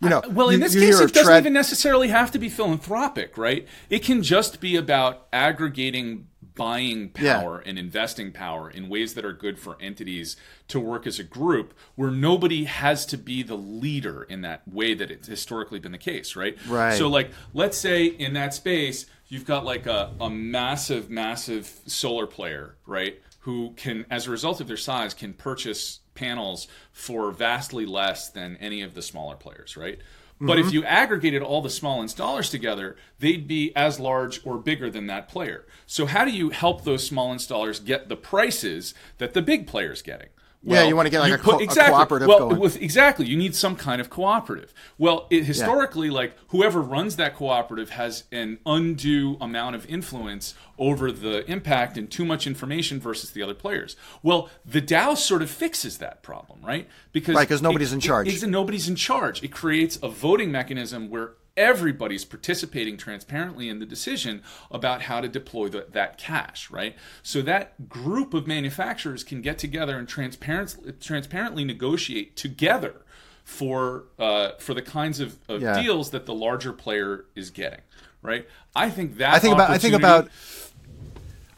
[0.00, 0.22] you know.
[0.30, 3.66] well, in this case, it doesn't even necessarily have to be philanthropic, right?
[3.90, 7.70] It can just be about aggregating buying power yeah.
[7.70, 10.36] and investing power in ways that are good for entities
[10.68, 14.92] to work as a group where nobody has to be the leader in that way
[14.92, 19.06] that it's historically been the case right right so like let's say in that space
[19.30, 23.18] you've got like a, a massive, massive solar player, right?
[23.40, 28.58] Who can, as a result of their size, can purchase panels for vastly less than
[28.58, 29.98] any of the smaller players, right?
[30.42, 30.68] But mm-hmm.
[30.68, 35.06] if you aggregated all the small installers together, they'd be as large or bigger than
[35.06, 35.66] that player.
[35.86, 40.00] So, how do you help those small installers get the prices that the big player's
[40.00, 40.28] getting?
[40.62, 41.94] Well, yeah, you want to get like a, co- exactly.
[41.94, 42.60] a cooperative well, going.
[42.60, 43.24] With, exactly.
[43.26, 44.74] You need some kind of cooperative.
[44.98, 46.14] Well, it, historically, yeah.
[46.14, 52.10] like whoever runs that cooperative has an undue amount of influence over the impact and
[52.10, 53.96] too much information versus the other players.
[54.22, 56.86] Well, the DAO sort of fixes that problem, right?
[57.12, 58.28] Because right, because nobody's it, in charge.
[58.28, 59.42] It, nobody's in charge.
[59.42, 65.28] It creates a voting mechanism where everybody's participating transparently in the decision about how to
[65.28, 66.96] deploy the, that cash, right?
[67.22, 73.02] So that group of manufacturers can get together and transparently, transparently negotiate together
[73.44, 75.80] for uh, for the kinds of, of yeah.
[75.80, 77.82] deals that the larger player is getting,
[78.22, 78.48] right?
[78.74, 80.28] I think that I think about I think about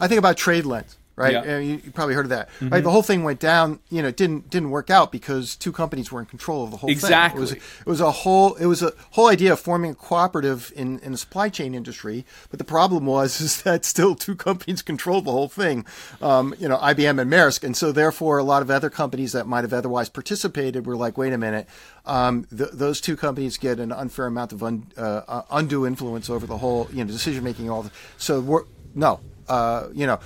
[0.01, 1.33] I think about TradeLens right?
[1.33, 1.59] Yeah.
[1.59, 2.71] You, you, probably heard of that, mm-hmm.
[2.71, 2.83] right?
[2.83, 3.81] The whole thing went down.
[3.91, 6.79] You know, it didn't didn't work out because two companies were in control of the
[6.79, 7.47] whole exactly.
[7.47, 7.57] thing.
[7.57, 7.59] Exactly.
[7.59, 10.73] It was it was a whole it was a whole idea of forming a cooperative
[10.75, 12.25] in in the supply chain industry.
[12.51, 15.85] But the problem was is that still two companies controlled the whole thing.
[16.21, 19.47] Um, you know, IBM and Maersk, and so therefore a lot of other companies that
[19.47, 21.69] might have otherwise participated were like, wait a minute.
[22.05, 26.47] Um, th- those two companies get an unfair amount of un- uh, undue influence over
[26.47, 27.71] the whole, you know, decision making.
[27.71, 29.21] All the, so we're no,
[29.53, 30.19] uh, you know,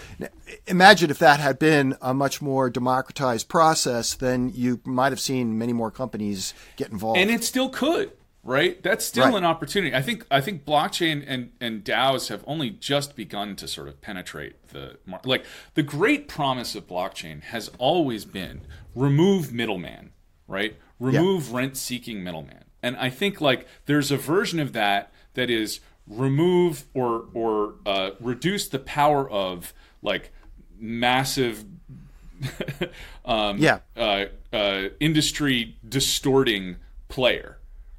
[0.68, 5.59] imagine if that had been a much more democratized process, then you might have seen
[5.59, 7.18] many more companies get involved.
[7.18, 8.12] And it still could,
[8.45, 8.81] right?
[8.85, 9.35] That's still right.
[9.35, 9.97] an opportunity.
[9.97, 14.01] I think I think blockchain and and DAOs have only just begun to sort of
[14.01, 18.61] penetrate the like the great promise of blockchain has always been
[18.95, 20.12] remove middleman,
[20.47, 20.77] right?
[21.01, 21.57] Remove yeah.
[21.57, 22.62] rent seeking middleman.
[22.81, 28.11] And I think like there's a version of that that is remove or or uh,
[28.20, 30.32] reduce the power of like
[30.78, 31.64] massive
[33.24, 33.78] um, yeah.
[33.96, 36.76] uh, uh, industry distorting
[37.09, 37.59] player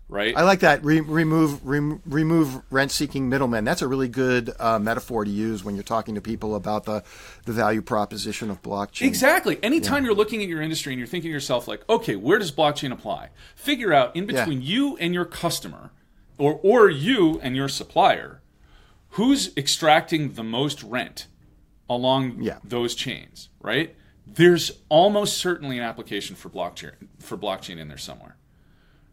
[0.10, 0.36] right?
[0.38, 0.84] I like that.
[0.84, 3.66] Re- remove re- remove rent seeking middlemen.
[3.66, 7.04] That's a really good uh, metaphor to use when you're talking to people about the
[7.46, 9.08] the value proposition of blockchain.
[9.08, 9.60] Exactly.
[9.64, 10.08] Anytime yeah.
[10.08, 12.92] you're looking at your industry and you're thinking to yourself like okay where does blockchain
[12.92, 13.30] apply?
[13.56, 14.68] Figure out in between yeah.
[14.68, 15.92] you and your customer
[16.38, 18.42] or or you and your supplier,
[19.12, 21.28] who's extracting the most rent
[21.90, 22.60] along yeah.
[22.64, 23.96] those chains, right?
[24.26, 28.36] There's almost certainly an application for blockchain for blockchain in there somewhere.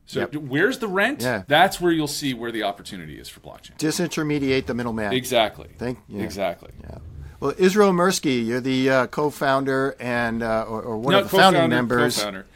[0.07, 0.35] So yep.
[0.35, 1.23] where's the rent?
[1.23, 1.45] Yeah.
[1.47, 3.79] That's where you'll see where the opportunity is for blockchain.
[3.79, 5.13] Disintermediate the middleman.
[5.13, 5.69] Exactly.
[5.79, 6.23] Think yeah.
[6.23, 6.73] exactly.
[6.83, 6.99] Yeah.
[7.41, 11.37] Well, Israel Mirsky, you're the uh, co-founder and uh, or, or, one no, of the
[11.37, 12.17] founding members.
[12.17, 12.47] Co-founder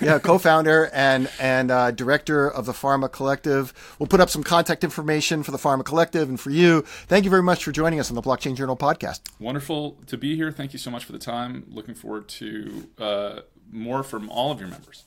[0.00, 3.72] yeah, co-founder and and uh, director of the Pharma Collective.
[3.98, 6.82] We'll put up some contact information for the Pharma Collective and for you.
[6.82, 9.20] Thank you very much for joining us on the Blockchain Journal podcast.
[9.38, 10.50] Wonderful to be here.
[10.52, 11.64] Thank you so much for the time.
[11.68, 15.04] Looking forward to uh, more from all of your members.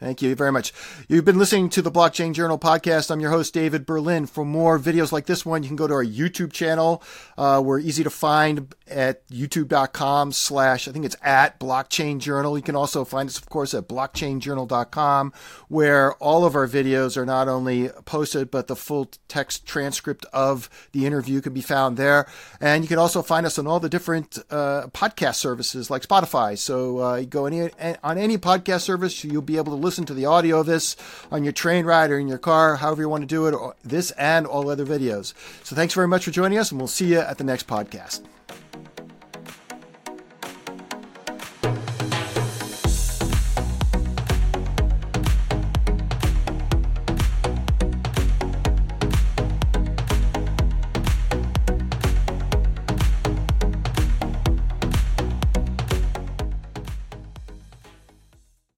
[0.00, 0.72] Thank you very much.
[1.06, 3.12] You've been listening to the Blockchain Journal podcast.
[3.12, 4.28] I'm your host, David Berlind.
[4.28, 7.00] For more videos like this one, you can go to our YouTube channel.
[7.38, 12.58] Uh, we're easy to find at youtube.com slash, I think it's at Blockchain Journal.
[12.58, 15.32] You can also find us, of course, at blockchainjournal.com,
[15.68, 20.68] where all of our videos are not only posted, but the full text transcript of
[20.90, 22.26] the interview can be found there.
[22.60, 26.58] And you can also find us on all the different uh, podcast services like Spotify.
[26.58, 27.70] So uh, go any,
[28.02, 30.96] on any podcast service, you'll be able to listen listen to the audio of this
[31.30, 33.76] on your train ride or in your car, however you want to do it, or
[33.84, 35.34] this and all other videos.
[35.62, 38.20] So thanks very much for joining us, and we'll see you at the next podcast.